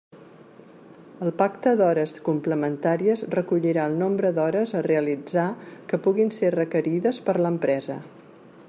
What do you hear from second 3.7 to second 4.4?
el nombre